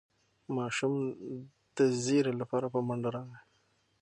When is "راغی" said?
3.15-3.39